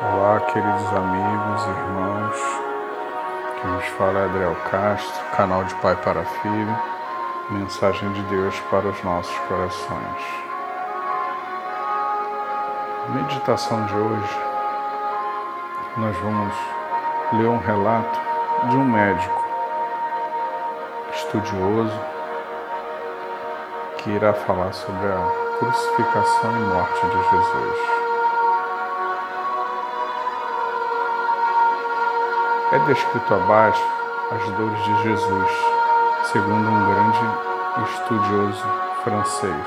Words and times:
Olá, 0.00 0.38
queridos 0.52 0.86
amigos, 0.94 1.66
irmãos. 1.66 2.36
Quem 3.60 3.70
nos 3.72 3.84
fala 3.96 4.20
é 4.20 4.24
Adriel 4.26 4.56
Castro, 4.70 5.24
canal 5.36 5.64
de 5.64 5.74
Pai 5.74 5.96
para 5.96 6.24
Filho, 6.24 6.78
mensagem 7.50 8.12
de 8.12 8.22
Deus 8.22 8.54
para 8.70 8.86
os 8.86 9.02
nossos 9.02 9.36
corações. 9.48 10.22
Meditação 13.08 13.86
de 13.86 13.94
hoje, 13.94 14.38
nós 15.96 16.16
vamos 16.18 16.54
ler 17.32 17.48
um 17.48 17.58
relato 17.58 18.20
de 18.70 18.76
um 18.76 18.84
médico 18.84 19.44
estudioso 21.12 22.00
que 23.96 24.10
irá 24.10 24.32
falar 24.32 24.72
sobre 24.72 25.08
a 25.08 25.58
crucificação 25.58 26.52
e 26.52 26.72
morte 26.72 27.04
de 27.04 27.30
Jesus. 27.30 27.97
É 32.70 32.78
descrito 32.80 33.32
abaixo 33.32 33.82
as 34.30 34.44
dores 34.50 34.84
de 34.84 35.02
Jesus, 35.02 35.50
segundo 36.24 36.68
um 36.68 36.84
grande 36.84 37.18
estudioso 37.82 38.62
francês, 39.02 39.66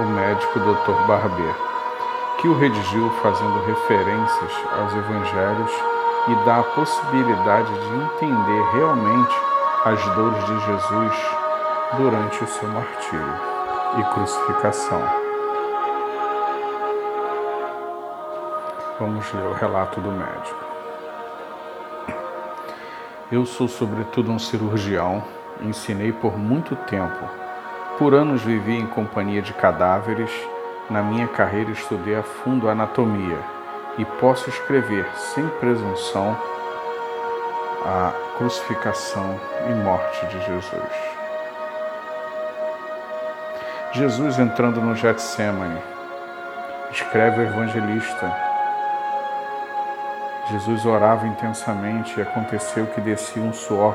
o 0.00 0.04
médico 0.04 0.58
Dr. 0.58 1.06
Barbier, 1.06 1.54
que 2.38 2.48
o 2.48 2.58
redigiu 2.58 3.10
fazendo 3.22 3.62
referências 3.66 4.52
aos 4.78 4.94
evangelhos 4.94 5.70
e 6.28 6.34
dá 6.46 6.60
a 6.60 6.64
possibilidade 6.64 7.74
de 7.74 7.94
entender 7.94 8.62
realmente 8.72 9.36
as 9.84 10.02
dores 10.14 10.42
de 10.46 10.60
Jesus 10.60 11.36
durante 11.98 12.42
o 12.42 12.46
seu 12.46 12.68
martírio 12.70 13.34
e 13.98 14.02
crucificação. 14.14 15.02
Vamos 18.98 19.30
ler 19.34 19.46
o 19.46 19.52
relato 19.52 20.00
do 20.00 20.10
médico. 20.10 20.67
Eu 23.30 23.44
sou, 23.44 23.68
sobretudo, 23.68 24.32
um 24.32 24.38
cirurgião. 24.38 25.22
Ensinei 25.60 26.12
por 26.12 26.38
muito 26.38 26.74
tempo. 26.74 27.28
Por 27.98 28.14
anos 28.14 28.42
vivi 28.42 28.74
em 28.74 28.86
companhia 28.86 29.42
de 29.42 29.52
cadáveres. 29.52 30.30
Na 30.88 31.02
minha 31.02 31.28
carreira 31.28 31.70
estudei 31.70 32.16
a 32.16 32.22
fundo 32.22 32.68
a 32.68 32.72
anatomia 32.72 33.38
e 33.98 34.04
posso 34.04 34.48
escrever 34.48 35.06
sem 35.14 35.46
presunção 35.60 36.34
a 37.84 38.12
crucificação 38.38 39.38
e 39.68 39.74
morte 39.74 40.26
de 40.26 40.46
Jesus. 40.46 40.92
Jesus 43.92 44.38
entrando 44.38 44.80
no 44.80 44.94
Getsemane, 44.94 45.82
escreve 46.90 47.40
o 47.40 47.44
evangelista 47.44 48.47
Jesus 50.50 50.86
orava 50.86 51.26
intensamente 51.26 52.18
e 52.18 52.22
aconteceu 52.22 52.86
que 52.86 53.02
descia 53.02 53.42
um 53.42 53.52
suor 53.52 53.94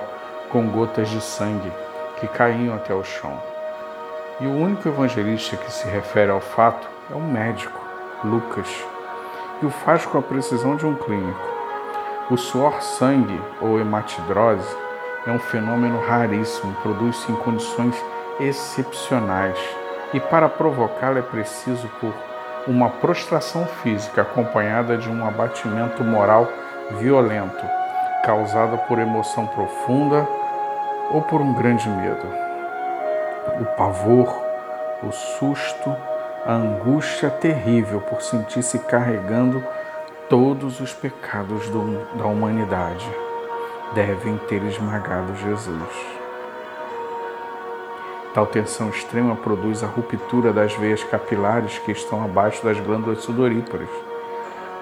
com 0.49 0.67
gotas 0.67 1.09
de 1.09 1.19
sangue 1.19 1.71
que 2.19 2.27
caíam 2.27 2.75
até 2.75 2.93
o 2.93 3.03
chão. 3.03 3.41
E 4.39 4.45
o 4.45 4.55
único 4.55 4.87
evangelista 4.87 5.57
que 5.57 5.71
se 5.71 5.87
refere 5.87 6.29
ao 6.29 6.39
fato 6.39 6.87
é 7.11 7.15
um 7.15 7.27
médico, 7.27 7.79
Lucas, 8.23 8.69
e 9.61 9.65
o 9.65 9.69
faz 9.69 10.05
com 10.05 10.19
a 10.19 10.21
precisão 10.21 10.75
de 10.75 10.85
um 10.85 10.95
clínico. 10.95 11.53
O 12.29 12.37
suor-sangue, 12.37 13.41
ou 13.59 13.79
hematidrose, 13.79 14.75
é 15.25 15.31
um 15.31 15.39
fenômeno 15.39 15.99
raríssimo, 16.01 16.73
produz-se 16.83 17.31
em 17.31 17.35
condições 17.35 17.95
excepcionais, 18.39 19.57
e 20.13 20.19
para 20.19 20.47
provocá-lo 20.47 21.17
é 21.17 21.21
preciso, 21.23 21.87
por 21.99 22.13
uma 22.67 22.89
prostração 22.89 23.65
física 23.65 24.21
acompanhada 24.21 24.97
de 24.97 25.09
um 25.09 25.27
abatimento 25.27 26.03
moral 26.03 26.47
violento, 26.91 27.65
causada 28.23 28.77
por 28.77 28.99
emoção 28.99 29.45
profunda 29.47 30.27
ou 31.11 31.21
por 31.21 31.41
um 31.41 31.53
grande 31.53 31.87
medo. 31.89 32.25
O 33.59 33.65
pavor, 33.77 34.33
o 35.03 35.11
susto, 35.11 35.95
a 36.45 36.53
angústia 36.53 37.29
terrível 37.29 38.01
por 38.01 38.21
sentir-se 38.21 38.79
carregando 38.79 39.63
todos 40.29 40.79
os 40.79 40.93
pecados 40.93 41.69
do, 41.69 42.05
da 42.17 42.25
humanidade 42.25 43.09
devem 43.93 44.37
ter 44.49 44.63
esmagado 44.63 45.35
Jesus. 45.35 46.22
Tal 48.33 48.47
tensão 48.47 48.89
extrema 48.89 49.35
produz 49.35 49.83
a 49.83 49.87
ruptura 49.87 50.51
das 50.51 50.73
veias 50.73 51.03
capilares 51.03 51.77
que 51.77 51.91
estão 51.91 52.23
abaixo 52.23 52.63
das 52.65 52.79
glândulas 52.79 53.19
sudoríparas. 53.19 53.89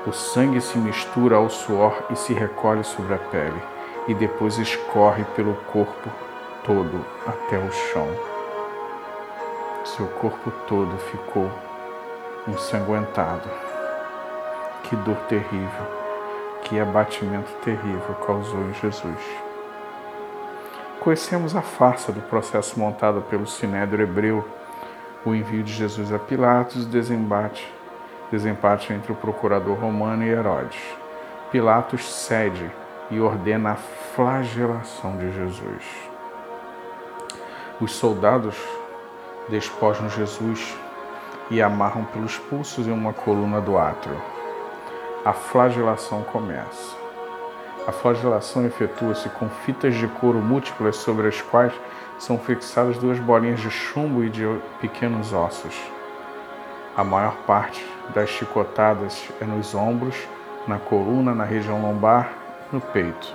O 0.07 0.13
sangue 0.13 0.61
se 0.61 0.77
mistura 0.77 1.35
ao 1.35 1.49
suor 1.49 2.01
e 2.09 2.15
se 2.15 2.33
recolhe 2.33 2.83
sobre 2.85 3.13
a 3.13 3.17
pele, 3.17 3.61
e 4.07 4.13
depois 4.13 4.57
escorre 4.57 5.25
pelo 5.35 5.53
corpo 5.73 6.09
todo 6.63 7.05
até 7.27 7.57
o 7.57 7.69
chão. 7.71 8.07
Seu 9.83 10.07
corpo 10.07 10.49
todo 10.65 10.97
ficou 10.97 11.51
ensanguentado. 12.47 13.49
Que 14.83 14.95
dor 14.95 15.17
terrível, 15.27 15.87
que 16.63 16.79
abatimento 16.79 17.51
terrível 17.63 18.15
causou 18.25 18.61
em 18.61 18.73
Jesus. 18.75 19.50
Conhecemos 21.01 21.55
a 21.55 21.63
farsa 21.63 22.11
do 22.11 22.21
processo 22.21 22.79
montado 22.79 23.23
pelo 23.23 23.47
Sinédrio 23.47 24.03
hebreu, 24.03 24.47
o 25.25 25.33
envio 25.33 25.63
de 25.63 25.73
Jesus 25.73 26.13
a 26.13 26.19
Pilatos 26.19 26.85
desembate, 26.85 27.67
desempate 28.31 28.93
entre 28.93 29.11
o 29.11 29.15
procurador 29.15 29.79
romano 29.79 30.23
e 30.23 30.29
Herodes. 30.29 30.79
Pilatos 31.51 32.07
cede 32.07 32.69
e 33.09 33.19
ordena 33.19 33.71
a 33.71 33.75
flagelação 33.75 35.17
de 35.17 35.31
Jesus. 35.31 35.83
Os 37.81 37.93
soldados 37.93 38.55
despojam 39.49 40.07
Jesus 40.07 40.77
e 41.49 41.63
amarram 41.63 42.05
pelos 42.05 42.37
pulsos 42.37 42.85
em 42.87 42.91
uma 42.91 43.11
coluna 43.11 43.59
do 43.59 43.75
átrio. 43.75 44.21
A 45.25 45.33
flagelação 45.33 46.21
começa. 46.21 47.00
A 47.87 47.91
flagelação 47.91 48.63
efetua-se 48.65 49.27
com 49.29 49.49
fitas 49.49 49.95
de 49.95 50.07
couro 50.07 50.37
múltiplas 50.37 50.97
sobre 50.97 51.27
as 51.27 51.41
quais 51.41 51.73
são 52.19 52.37
fixadas 52.37 52.99
duas 52.99 53.17
bolinhas 53.19 53.59
de 53.59 53.71
chumbo 53.71 54.23
e 54.23 54.29
de 54.29 54.43
pequenos 54.79 55.33
ossos. 55.33 55.75
A 56.95 57.03
maior 57.03 57.35
parte 57.47 57.83
das 58.13 58.29
chicotadas 58.29 59.27
é 59.41 59.45
nos 59.45 59.73
ombros, 59.73 60.15
na 60.67 60.77
coluna, 60.77 61.33
na 61.33 61.43
região 61.43 61.81
lombar 61.81 62.31
e 62.71 62.75
no 62.75 62.81
peito. 62.81 63.33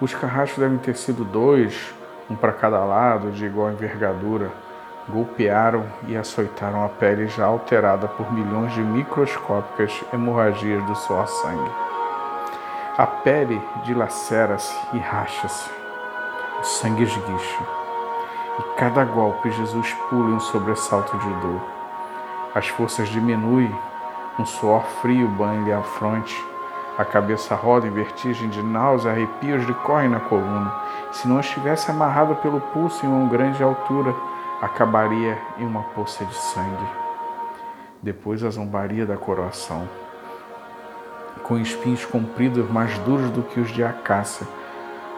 Os 0.00 0.14
carrachos 0.14 0.58
devem 0.58 0.78
ter 0.78 0.96
sido 0.96 1.24
dois, 1.24 1.92
um 2.30 2.36
para 2.36 2.52
cada 2.52 2.78
lado, 2.84 3.32
de 3.32 3.44
igual 3.44 3.72
envergadura. 3.72 4.52
Golpearam 5.08 5.84
e 6.06 6.16
açoitaram 6.16 6.84
a 6.84 6.88
pele 6.88 7.26
já 7.26 7.46
alterada 7.46 8.06
por 8.06 8.32
milhões 8.32 8.72
de 8.72 8.80
microscópicas 8.80 9.92
hemorragias 10.12 10.84
do 10.84 10.94
suor 10.94 11.26
sangue. 11.26 11.89
A 12.98 13.06
pele 13.06 13.62
dilacera-se 13.84 14.76
e 14.92 14.98
racha-se, 14.98 15.70
o 16.60 16.64
sangue 16.64 17.04
esguicha, 17.04 17.62
e 18.58 18.62
cada 18.76 19.04
golpe 19.04 19.48
Jesus 19.52 19.94
pula 20.08 20.30
em 20.30 20.34
um 20.34 20.40
sobressalto 20.40 21.16
de 21.16 21.32
dor. 21.34 21.60
As 22.52 22.66
forças 22.66 23.08
diminuem, 23.08 23.72
um 24.38 24.44
suor 24.44 24.82
frio 25.00 25.28
banha-lhe 25.28 25.72
a 25.72 25.82
fronte, 25.82 26.36
a 26.98 27.04
cabeça 27.04 27.54
roda 27.54 27.86
em 27.86 27.90
vertigem 27.90 28.48
de 28.48 28.60
náusea, 28.60 29.12
arrepios 29.12 29.64
lhe 29.64 29.74
correm 29.74 30.10
na 30.10 30.20
coluna. 30.20 30.74
Se 31.12 31.28
não 31.28 31.38
estivesse 31.38 31.92
amarrado 31.92 32.34
pelo 32.36 32.60
pulso 32.60 33.06
em 33.06 33.08
uma 33.08 33.30
grande 33.30 33.62
altura, 33.62 34.14
acabaria 34.60 35.38
em 35.56 35.64
uma 35.64 35.84
poça 35.94 36.24
de 36.24 36.34
sangue. 36.34 36.88
Depois 38.02 38.42
a 38.42 38.50
zombaria 38.50 39.06
da 39.06 39.16
coroação 39.16 39.88
com 41.50 41.58
espinhos 41.58 42.04
compridos 42.04 42.70
mais 42.70 42.96
duros 42.98 43.28
do 43.32 43.42
que 43.42 43.58
os 43.58 43.72
de 43.72 43.82
acácia. 43.82 44.46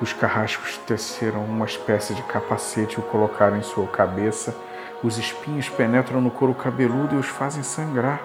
Os 0.01 0.15
carrascos 0.15 0.79
teceram 0.79 1.45
uma 1.45 1.67
espécie 1.67 2.15
de 2.15 2.23
capacete 2.23 2.97
e 2.97 3.01
o 3.01 3.03
colocaram 3.03 3.59
em 3.59 3.63
sua 3.63 3.87
cabeça. 3.87 4.57
Os 5.03 5.19
espinhos 5.19 5.69
penetram 5.69 6.23
no 6.23 6.31
couro 6.31 6.55
cabeludo 6.55 7.17
e 7.17 7.19
os 7.19 7.27
fazem 7.27 7.63
sangrar. 7.63 8.19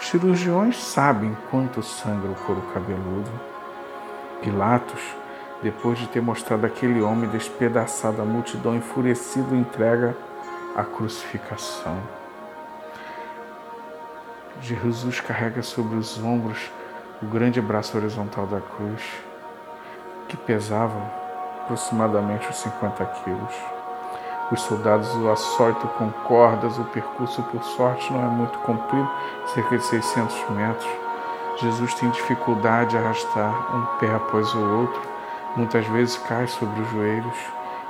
Os 0.00 0.08
cirurgiões 0.08 0.82
sabem 0.82 1.36
quanto 1.50 1.82
sangra 1.82 2.30
o 2.30 2.34
couro 2.34 2.62
cabeludo. 2.72 3.30
Pilatos, 4.40 5.02
depois 5.62 5.98
de 5.98 6.06
ter 6.06 6.22
mostrado 6.22 6.64
aquele 6.64 7.02
homem 7.02 7.28
despedaçado 7.28 8.22
à 8.22 8.24
multidão 8.24 8.74
enfurecido, 8.74 9.54
entrega 9.54 10.16
a 10.74 10.84
crucificação. 10.84 11.98
Jesus 14.62 15.20
carrega 15.20 15.62
sobre 15.62 15.98
os 15.98 16.18
ombros 16.18 16.70
o 17.22 17.26
grande 17.26 17.60
braço 17.60 17.98
horizontal 17.98 18.46
da 18.46 18.60
cruz, 18.60 19.02
que 20.26 20.36
pesava 20.38 20.98
aproximadamente 21.62 22.48
os 22.48 22.56
50 22.56 23.04
quilos. 23.04 23.54
Os 24.50 24.62
soldados 24.62 25.14
o 25.16 25.30
açoitam 25.30 25.88
com 25.98 26.10
cordas, 26.26 26.78
o 26.78 26.84
percurso, 26.84 27.42
por 27.42 27.62
sorte, 27.62 28.10
não 28.10 28.24
é 28.24 28.26
muito 28.26 28.58
comprido, 28.60 29.08
cerca 29.52 29.76
de 29.76 29.84
600 29.84 30.50
metros. 30.50 30.90
Jesus 31.58 31.92
tem 31.94 32.08
dificuldade 32.10 32.90
de 32.90 32.96
arrastar 32.96 33.76
um 33.76 33.98
pé 33.98 34.14
após 34.14 34.54
o 34.54 34.78
outro, 34.78 35.02
muitas 35.56 35.86
vezes 35.88 36.16
cai 36.16 36.46
sobre 36.46 36.80
os 36.80 36.88
joelhos, 36.90 37.36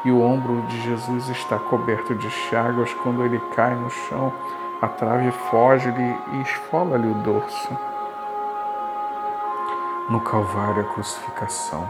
e 0.04 0.10
o 0.10 0.20
ombro 0.20 0.60
de 0.62 0.80
Jesus 0.82 1.28
está 1.28 1.56
coberto 1.56 2.16
de 2.16 2.28
chagas 2.30 2.92
quando 2.94 3.24
ele 3.24 3.38
cai 3.54 3.76
no 3.76 3.90
chão, 3.90 4.32
a 4.82 4.88
trave 4.88 5.30
foge-lhe 5.50 6.16
e 6.32 6.42
esfola-lhe 6.42 7.06
o 7.06 7.14
dorso. 7.14 7.89
No 10.10 10.20
Calvário, 10.20 10.82
a 10.82 10.92
crucificação. 10.92 11.88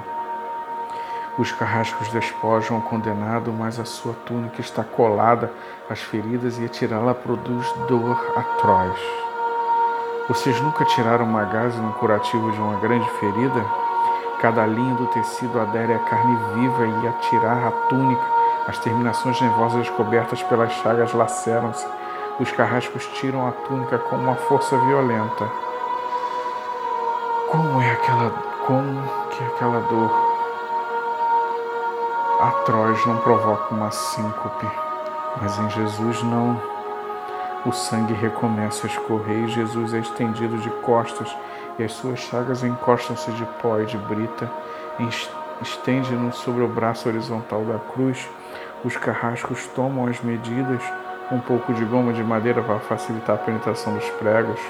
Os 1.38 1.52
carrascos 1.52 2.06
despojam 2.08 2.76
o 2.76 2.82
condenado, 2.82 3.50
mas 3.50 3.81
a 3.81 3.87
sua 3.87 4.12
túnica 4.26 4.61
está 4.61 4.84
colada 4.84 5.50
às 5.88 6.00
feridas 6.00 6.58
e 6.58 6.67
a 6.67 6.69
tirá-la 6.69 7.14
produz 7.14 7.67
dor 7.88 8.20
atroz. 8.37 9.00
Vocês 10.28 10.61
nunca 10.61 10.84
tiraram 10.84 11.25
uma 11.25 11.44
gaze 11.44 11.81
no 11.81 11.94
curativo 11.94 12.52
de 12.52 12.61
uma 12.61 12.78
grande 12.78 13.08
ferida? 13.12 13.64
Cada 14.43 14.66
linha 14.66 14.96
do 14.96 15.06
tecido 15.06 15.58
adere 15.58 15.94
à 15.94 15.99
carne 16.00 16.37
viva 16.56 16.87
e 16.87 17.08
a 17.08 17.12
tirar 17.12 17.69
a 17.69 17.70
túnica, 17.88 18.26
as 18.69 18.78
terminações 18.81 19.40
nervosas 19.40 19.88
cobertas 19.88 20.43
pelas 20.43 20.70
chagas 20.73 21.14
laceram-se. 21.14 21.87
Os 22.38 22.52
carrascos 22.52 23.06
tiram 23.14 23.49
a 23.49 23.52
túnica 23.52 23.96
com 23.96 24.16
uma 24.16 24.34
força 24.34 24.76
violenta. 24.76 25.69
Aquela, 28.11 28.31
como 28.67 29.03
que 29.31 29.45
aquela 29.45 29.81
dor 29.83 30.11
atroz 32.41 33.07
não 33.07 33.19
provoca 33.19 33.73
uma 33.73 33.93
síncope, 33.93 34.67
mas 35.41 35.57
em 35.61 35.71
Jesus 35.71 36.21
não. 36.25 36.61
O 37.65 37.71
sangue 37.71 38.12
recomeça 38.12 38.89
a 38.89 38.91
escorrer 38.91 39.45
e 39.45 39.49
Jesus 39.49 39.95
é 39.95 40.01
estendido 40.01 40.59
de 40.59 40.71
costas 40.83 41.33
e 41.79 41.85
as 41.85 41.93
suas 41.93 42.19
chagas 42.19 42.65
encostam-se 42.65 43.31
de 43.31 43.45
pó 43.62 43.79
e 43.79 43.87
de 43.87 43.97
brita. 43.97 44.51
Estende-no 45.62 46.33
sobre 46.33 46.65
o 46.65 46.69
braço 46.69 47.09
horizontal 47.09 47.62
da 47.62 47.79
cruz. 47.79 48.29
Os 48.85 48.97
carrascos 48.97 49.69
tomam 49.69 50.09
as 50.09 50.21
medidas, 50.21 50.83
um 51.31 51.39
pouco 51.39 51.73
de 51.73 51.85
goma 51.85 52.12
de 52.12 52.25
madeira 52.25 52.61
para 52.61 52.81
facilitar 52.81 53.37
a 53.37 53.39
penetração 53.39 53.95
dos 53.95 54.11
pregos. 54.11 54.61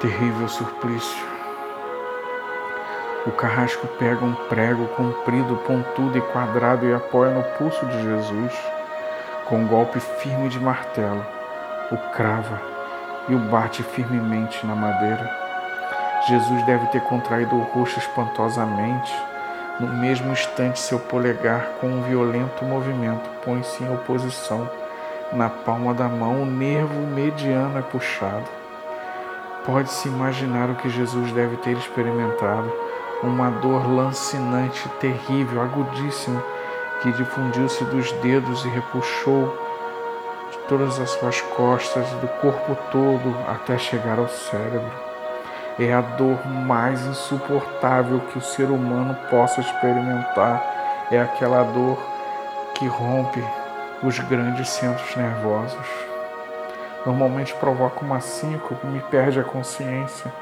Terrível 0.00 0.48
suplício. 0.48 1.41
O 3.24 3.30
carrasco 3.30 3.86
pega 4.00 4.24
um 4.24 4.34
prego 4.48 4.84
comprido, 4.96 5.56
pontudo 5.58 6.18
e 6.18 6.20
quadrado 6.20 6.84
e 6.84 6.92
apoia 6.92 7.30
no 7.30 7.44
pulso 7.56 7.86
de 7.86 8.02
Jesus. 8.02 8.52
Com 9.44 9.58
um 9.58 9.68
golpe 9.68 10.00
firme 10.00 10.48
de 10.48 10.58
martelo, 10.58 11.24
o 11.92 11.96
crava 12.10 12.60
e 13.28 13.34
o 13.36 13.38
bate 13.38 13.80
firmemente 13.84 14.66
na 14.66 14.74
madeira. 14.74 15.30
Jesus 16.26 16.64
deve 16.64 16.84
ter 16.88 17.00
contraído 17.02 17.54
o 17.54 17.62
rosto 17.62 18.00
espantosamente. 18.00 19.14
No 19.78 19.86
mesmo 19.86 20.32
instante, 20.32 20.80
seu 20.80 20.98
polegar, 20.98 21.74
com 21.80 21.86
um 21.86 22.02
violento 22.02 22.64
movimento, 22.64 23.30
põe-se 23.44 23.84
em 23.84 23.94
oposição. 23.94 24.68
Na 25.32 25.48
palma 25.48 25.94
da 25.94 26.08
mão, 26.08 26.42
o 26.42 26.46
nervo 26.46 27.00
mediano 27.06 27.78
é 27.78 27.82
puxado. 27.82 28.48
Pode-se 29.64 30.08
imaginar 30.08 30.70
o 30.70 30.74
que 30.74 30.90
Jesus 30.90 31.30
deve 31.30 31.56
ter 31.58 31.76
experimentado 31.76 32.81
uma 33.22 33.50
dor 33.50 33.88
lancinante, 33.88 34.88
terrível, 35.00 35.62
agudíssima, 35.62 36.42
que 37.00 37.12
difundiu-se 37.12 37.84
dos 37.84 38.10
dedos 38.12 38.64
e 38.64 38.68
repuxou 38.68 39.56
de 40.50 40.58
todas 40.68 40.98
as 41.00 41.10
suas 41.10 41.40
costas, 41.40 42.08
do 42.20 42.28
corpo 42.40 42.76
todo, 42.90 43.36
até 43.48 43.78
chegar 43.78 44.18
ao 44.18 44.28
cérebro. 44.28 44.92
É 45.78 45.92
a 45.92 46.00
dor 46.00 46.46
mais 46.46 47.04
insuportável 47.06 48.20
que 48.20 48.38
o 48.38 48.42
ser 48.42 48.64
humano 48.64 49.16
possa 49.30 49.60
experimentar. 49.60 50.62
É 51.10 51.20
aquela 51.20 51.62
dor 51.62 51.98
que 52.74 52.86
rompe 52.86 53.42
os 54.02 54.18
grandes 54.18 54.68
centros 54.68 55.16
nervosos. 55.16 55.86
Normalmente 57.06 57.54
provoca 57.54 58.04
uma 58.04 58.20
síncope, 58.20 58.86
me 58.86 59.00
perde 59.00 59.40
a 59.40 59.44
consciência. 59.44 60.32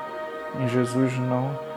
Em 0.59 0.67
Jesus, 0.67 1.17
não. 1.17 1.70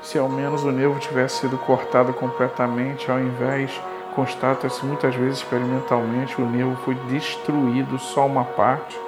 Se 0.00 0.16
ao 0.16 0.28
menos 0.28 0.62
o 0.62 0.70
nervo 0.70 0.98
tivesse 1.00 1.40
sido 1.40 1.58
cortado 1.58 2.12
completamente, 2.12 3.10
ao 3.10 3.18
invés, 3.18 3.70
constata-se 4.14 4.84
muitas 4.86 5.14
vezes 5.14 5.38
experimentalmente, 5.38 6.40
o 6.40 6.48
nervo 6.48 6.76
foi 6.84 6.94
destruído 7.08 7.98
só 7.98 8.26
uma 8.26 8.44
parte. 8.44 8.98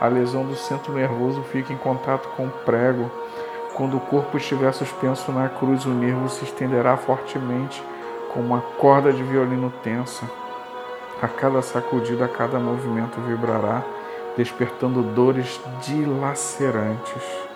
A 0.00 0.08
lesão 0.08 0.44
do 0.44 0.56
centro 0.56 0.92
nervoso 0.92 1.42
fica 1.44 1.72
em 1.72 1.76
contato 1.76 2.28
com 2.36 2.46
o 2.46 2.50
prego. 2.50 3.10
Quando 3.74 3.96
o 3.96 4.00
corpo 4.00 4.36
estiver 4.36 4.72
suspenso 4.72 5.30
na 5.30 5.48
cruz, 5.48 5.86
o 5.86 5.90
nervo 5.90 6.28
se 6.28 6.44
estenderá 6.44 6.96
fortemente, 6.96 7.82
como 8.32 8.46
uma 8.46 8.60
corda 8.78 9.12
de 9.12 9.22
violino 9.22 9.72
tensa. 9.82 10.28
A 11.22 11.28
cada 11.28 11.62
sacudida, 11.62 12.24
a 12.24 12.28
cada 12.28 12.58
movimento 12.58 13.20
vibrará, 13.20 13.82
despertando 14.36 15.02
dores 15.02 15.60
dilacerantes 15.82 17.49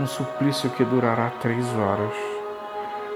um 0.00 0.06
suplício 0.06 0.70
que 0.70 0.84
durará 0.84 1.30
três 1.40 1.66
horas. 1.74 2.14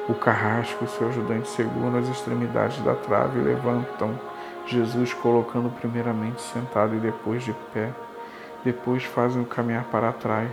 O 0.09 0.15
carrasco 0.15 0.85
e 0.85 0.89
seu 0.89 1.09
ajudante 1.09 1.49
seguram 1.49 1.99
as 1.99 2.09
extremidades 2.09 2.79
da 2.83 2.95
trave 2.95 3.41
e 3.41 3.43
levantam 3.43 4.19
Jesus, 4.67 5.15
colocando 5.15 5.71
primeiramente 5.71 6.43
sentado 6.43 6.95
e 6.95 6.99
depois 6.99 7.43
de 7.43 7.55
pé. 7.73 7.93
Depois 8.65 9.05
fazem 9.05 9.43
o 9.43 9.47
caminhar 9.47 9.85
para 9.85 10.13
trás. 10.13 10.51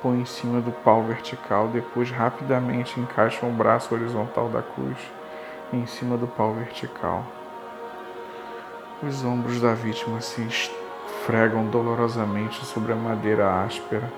Põe 0.00 0.20
em 0.20 0.24
cima 0.24 0.60
do 0.60 0.70
pau 0.70 1.02
vertical, 1.02 1.68
depois 1.68 2.10
rapidamente 2.10 3.00
encaixam 3.00 3.48
o 3.48 3.52
braço 3.52 3.94
horizontal 3.94 4.48
da 4.48 4.62
cruz 4.62 4.98
em 5.72 5.86
cima 5.86 6.16
do 6.16 6.26
pau 6.26 6.52
vertical. 6.52 7.24
Os 9.02 9.24
ombros 9.24 9.60
da 9.60 9.74
vítima 9.74 10.20
se 10.20 10.42
esfregam 10.42 11.66
dolorosamente 11.66 12.64
sobre 12.64 12.92
a 12.92 12.96
madeira 12.96 13.62
áspera 13.64 14.10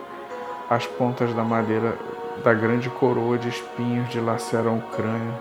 as 0.68 0.86
pontas 0.86 1.32
da 1.34 1.44
madeira 1.44 1.96
da 2.42 2.52
grande 2.52 2.90
coroa 2.90 3.38
de 3.38 3.48
espinhos 3.48 4.08
dilaceram 4.08 4.78
o 4.78 4.82
crânio. 4.82 5.34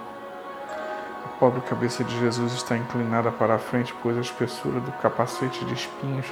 A 1.25 1.27
pobre 1.39 1.61
cabeça 1.61 2.03
de 2.03 2.17
Jesus 2.19 2.53
está 2.53 2.77
inclinada 2.77 3.31
para 3.31 3.55
a 3.55 3.59
frente, 3.59 3.93
pois 4.01 4.17
a 4.17 4.21
espessura 4.21 4.79
do 4.79 4.91
capacete 4.93 5.65
de 5.65 5.73
espinhos 5.73 6.25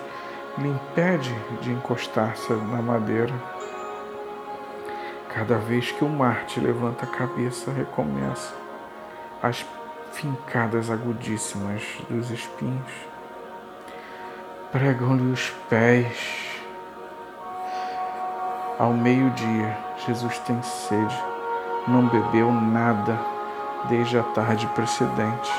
lhe 0.57 0.69
impede 0.69 1.34
de 1.62 1.72
encostar-se 1.72 2.54
na 2.54 2.81
madeira. 2.81 3.33
Cada 5.33 5.57
vez 5.57 5.92
que 5.92 6.04
o 6.04 6.09
Marte 6.09 6.59
levanta 6.59 7.06
a 7.06 7.09
cabeça, 7.09 7.71
recomeça 7.71 8.54
as 9.42 9.66
fincadas 10.12 10.92
agudíssimas 10.92 11.81
dos 12.07 12.30
espinhos. 12.30 12.92
Pregam-lhe 14.71 15.31
os 15.31 15.50
pés 15.69 16.53
ao 18.80 18.92
meio-dia, 18.92 19.77
Jesus 20.06 20.39
tem 20.39 20.59
sede, 20.63 21.23
não 21.87 22.07
bebeu 22.07 22.51
nada 22.51 23.19
desde 23.87 24.18
a 24.18 24.23
tarde 24.23 24.65
precedente. 24.68 25.51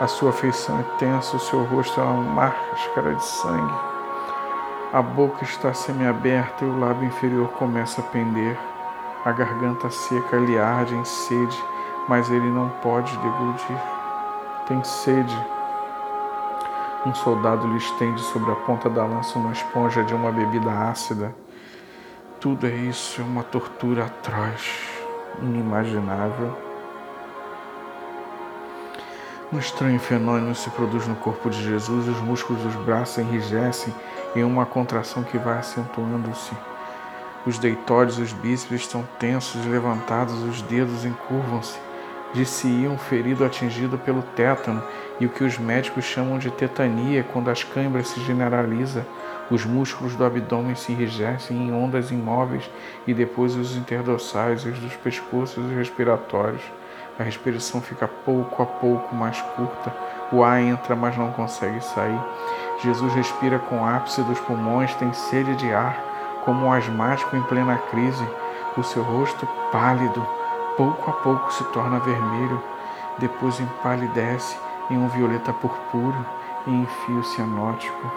A 0.00 0.06
sua 0.06 0.32
feição 0.32 0.80
é 0.80 0.82
tensa, 0.98 1.36
o 1.36 1.40
seu 1.40 1.62
rosto 1.64 2.00
é 2.00 2.02
uma 2.02 2.22
máscara 2.22 3.14
de 3.14 3.24
sangue. 3.24 3.74
A 4.94 5.02
boca 5.02 5.44
está 5.44 5.74
semiaberta 5.74 6.64
e 6.64 6.68
o 6.68 6.80
lábio 6.80 7.06
inferior 7.06 7.48
começa 7.50 8.00
a 8.00 8.04
pender. 8.04 8.58
A 9.24 9.30
garganta 9.30 9.90
seca 9.90 10.38
lhe 10.38 10.58
arde 10.58 10.94
em 10.94 11.04
sede, 11.04 11.62
mas 12.08 12.30
ele 12.30 12.48
não 12.48 12.70
pode 12.82 13.14
deglutir. 13.18 13.76
Tem 14.66 14.82
sede. 14.82 15.46
Um 17.04 17.14
soldado 17.14 17.66
lhe 17.66 17.76
estende 17.76 18.22
sobre 18.22 18.50
a 18.52 18.56
ponta 18.56 18.88
da 18.88 19.04
lança 19.04 19.38
uma 19.38 19.52
esponja 19.52 20.02
de 20.02 20.14
uma 20.14 20.32
bebida 20.32 20.70
ácida. 20.70 21.34
Tudo 22.40 22.66
é 22.66 22.74
isso, 22.74 23.20
é 23.20 23.24
uma 23.24 23.42
tortura 23.42 24.06
atroz, 24.06 24.62
inimaginável. 25.42 26.56
Um 29.52 29.58
estranho 29.58 30.00
fenômeno 30.00 30.54
se 30.54 30.70
produz 30.70 31.06
no 31.06 31.16
corpo 31.16 31.50
de 31.50 31.62
Jesus, 31.62 32.08
os 32.08 32.18
músculos 32.20 32.62
dos 32.62 32.74
braços 32.76 33.18
enrijecem 33.18 33.92
em 34.34 34.42
uma 34.42 34.64
contração 34.64 35.22
que 35.22 35.36
vai 35.36 35.58
acentuando-se. 35.58 36.52
Os 37.44 37.58
deitóides, 37.58 38.16
os 38.16 38.32
bíceps 38.32 38.80
estão 38.80 39.06
tensos 39.18 39.62
e 39.66 39.68
levantados, 39.68 40.42
os 40.42 40.62
dedos 40.62 41.04
encurvam-se. 41.04 41.78
Disse-ia 42.32 42.90
um 42.90 42.98
ferido 42.98 43.44
atingido 43.44 43.98
pelo 43.98 44.22
tétano 44.22 44.82
e 45.18 45.26
o 45.26 45.28
que 45.28 45.44
os 45.44 45.58
médicos 45.58 46.04
chamam 46.04 46.38
de 46.38 46.50
tetania 46.50 47.24
quando 47.32 47.50
as 47.50 47.64
câimbras 47.64 48.08
se 48.08 48.20
generalizam 48.20 49.04
os 49.50 49.64
músculos 49.64 50.14
do 50.14 50.24
abdômen 50.24 50.76
se 50.76 50.92
enrijecem 50.92 51.56
em 51.56 51.72
ondas 51.72 52.12
imóveis 52.12 52.70
e 53.04 53.12
depois 53.12 53.56
os 53.56 53.76
interdossais, 53.76 54.64
os 54.64 54.78
dos 54.78 54.94
pescoços 54.94 55.64
e 55.72 55.74
respiratórios. 55.74 56.62
A 57.18 57.24
respiração 57.24 57.80
fica 57.80 58.06
pouco 58.06 58.62
a 58.62 58.66
pouco 58.66 59.12
mais 59.14 59.40
curta. 59.56 59.92
O 60.30 60.44
ar 60.44 60.60
entra, 60.60 60.94
mas 60.94 61.18
não 61.18 61.32
consegue 61.32 61.80
sair. 61.84 62.18
Jesus 62.80 63.12
respira 63.12 63.58
com 63.58 63.84
ápice 63.84 64.22
dos 64.22 64.38
pulmões, 64.38 64.94
tem 64.94 65.12
sede 65.12 65.56
de 65.56 65.72
ar, 65.72 65.98
como 66.44 66.66
um 66.66 66.72
asmático 66.72 67.34
em 67.34 67.42
plena 67.42 67.76
crise. 67.90 68.24
O 68.76 68.84
seu 68.84 69.02
rosto 69.02 69.48
pálido, 69.72 70.24
pouco 70.80 71.10
a 71.10 71.12
pouco 71.12 71.52
se 71.52 71.62
torna 71.64 71.98
vermelho, 71.98 72.58
depois 73.18 73.60
empalidece 73.60 74.58
em 74.88 74.96
um 74.96 75.08
violeta 75.08 75.52
purpúreo 75.52 76.24
e 76.66 76.70
em 76.70 76.86
fio 76.86 77.22
cianótico. 77.22 78.10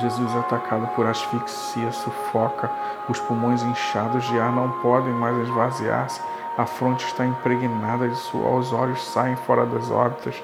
Jesus, 0.00 0.34
atacado 0.34 0.88
por 0.96 1.06
asfixia, 1.06 1.92
sufoca, 1.92 2.68
os 3.08 3.20
pulmões 3.20 3.62
inchados 3.62 4.26
de 4.26 4.40
ar 4.40 4.50
não 4.50 4.72
podem 4.80 5.12
mais 5.12 5.38
esvaziar-se, 5.38 6.20
a 6.56 6.66
fronte 6.66 7.06
está 7.06 7.24
impregnada 7.24 8.08
de 8.08 8.16
suor, 8.16 8.58
os 8.58 8.72
olhos 8.72 9.00
saem 9.12 9.36
fora 9.36 9.64
das 9.66 9.88
órbitas, 9.88 10.34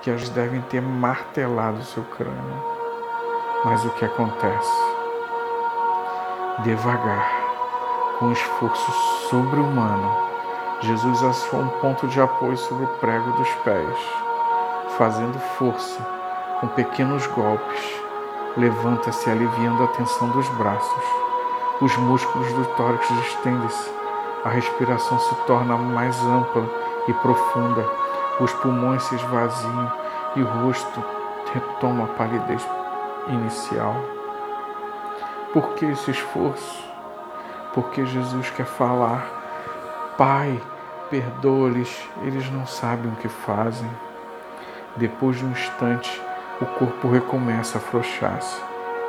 que 0.00 0.10
eles 0.10 0.28
devem 0.28 0.60
ter 0.60 0.80
martelado 0.80 1.82
seu 1.82 2.04
crânio. 2.04 2.64
Mas 3.64 3.84
o 3.84 3.90
que 3.90 4.04
acontece? 4.04 4.94
Devagar, 6.62 7.43
com 8.24 8.32
esforço 8.32 8.90
sobre-humano, 9.28 10.10
Jesus 10.80 11.22
achou 11.22 11.60
um 11.60 11.68
ponto 11.68 12.08
de 12.08 12.18
apoio 12.18 12.56
sobre 12.56 12.84
o 12.84 12.88
prego 12.96 13.30
dos 13.32 13.50
pés, 13.56 13.98
fazendo 14.96 15.38
força, 15.58 16.00
com 16.58 16.68
pequenos 16.68 17.26
golpes, 17.26 18.00
levanta-se 18.56 19.28
aliviando 19.28 19.84
a 19.84 19.88
tensão 19.88 20.30
dos 20.30 20.48
braços. 20.56 21.04
Os 21.82 21.94
músculos 21.98 22.50
do 22.54 22.64
tórax 22.76 23.10
estendem-se, 23.10 23.90
a 24.42 24.48
respiração 24.48 25.18
se 25.18 25.34
torna 25.46 25.76
mais 25.76 26.18
ampla 26.24 26.66
e 27.06 27.12
profunda, 27.12 27.86
os 28.40 28.50
pulmões 28.54 29.02
se 29.02 29.16
esvaziam 29.16 29.92
e 30.34 30.42
o 30.42 30.46
rosto 30.46 31.04
retoma 31.52 32.04
a 32.04 32.08
palidez 32.08 32.66
inicial. 33.28 33.94
Por 35.52 35.74
que 35.74 35.84
esse 35.84 36.10
esforço? 36.10 36.93
Porque 37.74 38.06
Jesus 38.06 38.50
quer 38.50 38.66
falar, 38.66 39.42
Pai, 40.16 40.60
perdoa-lhes, 41.10 42.08
eles 42.22 42.48
não 42.50 42.66
sabem 42.66 43.10
o 43.10 43.16
que 43.16 43.28
fazem. 43.28 43.90
Depois 44.96 45.38
de 45.38 45.44
um 45.44 45.50
instante, 45.50 46.22
o 46.60 46.66
corpo 46.66 47.08
recomeça 47.08 47.78
a 47.78 47.80
afrouxar-se 47.80 48.62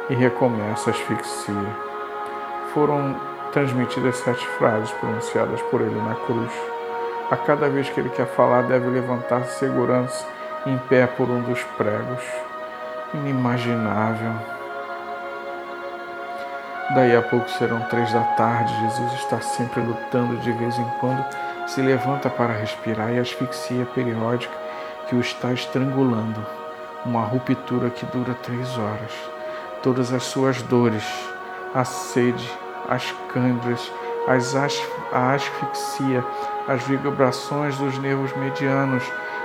e 0.10 0.16
recomeça 0.16 0.90
a 0.90 0.94
asfixia. 0.94 1.76
Foram 2.74 3.16
transmitidas 3.54 4.18
sete 4.18 4.46
frases 4.58 4.92
pronunciadas 4.94 5.62
por 5.64 5.82
ele 5.82 6.02
na 6.02 6.16
cruz. 6.16 6.52
A 7.30 7.38
cada 7.38 7.70
vez 7.70 7.90
que 7.90 8.00
ele 8.00 8.10
quer 8.10 8.28
falar, 8.28 8.64
deve 8.64 8.90
levantar-se 8.90 9.60
segurança 9.60 10.28
em 10.66 10.78
pé 10.90 11.06
por 11.06 11.30
um 11.30 11.42
dos 11.42 11.62
pregos. 11.78 12.24
Inimaginável. 13.14 14.55
Daí 16.94 17.16
a 17.16 17.22
pouco 17.22 17.50
serão 17.50 17.82
três 17.90 18.14
da 18.14 18.22
tarde. 18.22 18.80
Jesus 18.82 19.14
está 19.14 19.42
sempre 19.42 19.82
lutando, 19.82 20.38
de 20.38 20.52
vez 20.52 20.78
em 20.78 20.86
quando 21.00 21.26
se 21.68 21.82
levanta 21.82 22.30
para 22.30 22.54
respirar 22.54 23.12
e 23.12 23.20
asfixia 23.20 23.86
periódica 23.88 24.54
que 25.08 25.16
o 25.16 25.20
está 25.20 25.52
estrangulando 25.52 26.46
uma 27.06 27.22
ruptura 27.22 27.90
que 27.90 28.06
dura 28.06 28.34
três 28.36 28.78
horas. 28.78 29.12
Todas 29.82 30.12
as 30.14 30.24
suas 30.24 30.62
dores, 30.64 31.04
a 31.74 31.84
sede, 31.84 32.50
as 32.88 33.12
câimbras, 33.32 33.92
as 34.28 34.56
as, 34.56 34.82
a 35.12 35.34
asfixia, 35.34 36.24
as 36.68 36.84
vibrações 36.84 37.78
dos 37.78 37.98
nervos 38.00 38.36
medianos 38.38 39.04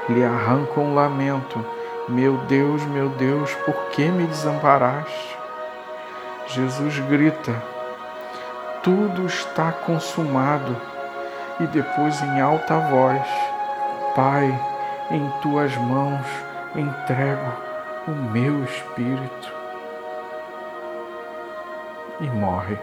lhe 0.08 0.24
arrancam 0.24 0.84
um 0.84 0.94
lamento. 0.94 1.64
Meu 2.08 2.36
Deus, 2.48 2.82
meu 2.86 3.08
Deus, 3.10 3.54
por 3.66 3.74
que 3.90 4.04
me 4.06 4.26
desamparaste? 4.26 5.39
Jesus 6.52 6.98
grita: 7.08 7.52
Tudo 8.82 9.26
está 9.26 9.70
consumado. 9.70 10.76
E 11.60 11.66
depois, 11.68 12.20
em 12.22 12.40
alta 12.40 12.76
voz: 12.78 13.22
Pai, 14.16 14.46
em 15.10 15.30
tuas 15.42 15.76
mãos 15.76 16.26
entrego 16.74 17.52
o 18.08 18.10
meu 18.10 18.64
espírito 18.64 19.52
e 22.20 22.26
morre. 22.30 22.78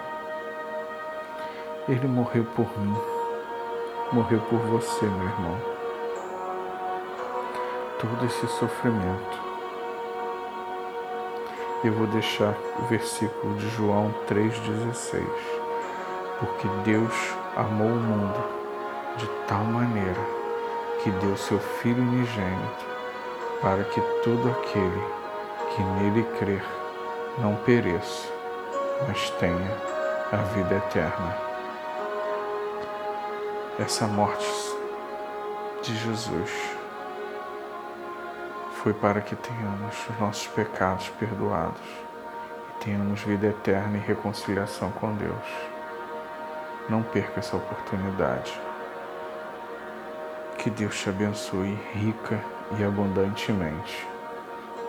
Ele 1.89 2.07
morreu 2.07 2.45
por 2.55 2.67
mim, 2.79 2.95
morreu 4.13 4.39
por 4.49 4.59
você, 4.59 5.05
meu 5.05 5.27
irmão. 5.27 5.57
Todo 7.99 8.25
esse 8.25 8.47
sofrimento. 8.47 9.46
Eu 11.83 11.93
vou 11.93 12.07
deixar 12.07 12.55
o 12.79 12.87
versículo 12.87 13.53
de 13.55 13.69
João 13.69 14.11
3,16. 14.27 15.23
Porque 16.39 16.67
Deus 16.83 17.13
amou 17.55 17.87
o 17.87 17.99
mundo 17.99 18.43
de 19.17 19.27
tal 19.47 19.63
maneira 19.63 20.19
que 21.03 21.11
deu 21.11 21.37
seu 21.37 21.59
Filho 21.59 22.01
unigênito 22.01 22.85
para 23.61 23.83
que 23.83 24.01
todo 24.23 24.49
aquele 24.49 25.03
que 25.75 25.83
nele 25.83 26.23
crer 26.39 26.63
não 27.37 27.55
pereça, 27.57 28.27
mas 29.07 29.29
tenha 29.31 29.77
a 30.31 30.37
vida 30.37 30.75
eterna. 30.75 31.37
Essa 33.79 34.07
morte 34.07 34.47
de 35.83 35.95
Jesus 35.95 36.76
foi 38.87 38.93
para 38.93 39.19
que 39.19 39.35
tenhamos 39.35 40.07
os 40.09 40.17
nossos 40.17 40.47
pecados 40.47 41.09
perdoados 41.19 41.81
e 42.69 42.85
tenhamos 42.85 43.19
vida 43.19 43.47
eterna 43.47 43.97
e 43.97 43.99
reconciliação 43.99 44.91
com 44.91 45.13
Deus. 45.13 45.45
Não 46.87 47.03
perca 47.03 47.41
essa 47.41 47.57
oportunidade. 47.57 48.57
Que 50.57 50.69
Deus 50.69 50.97
te 50.97 51.09
abençoe 51.09 51.77
rica 51.95 52.39
e 52.79 52.83
abundantemente. 52.85 54.07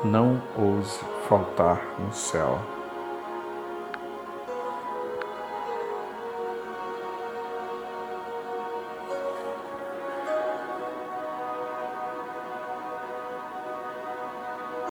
Não 0.04 0.40
ouse 0.56 1.00
faltar 1.28 1.84
no 1.98 2.12
céu. 2.12 2.77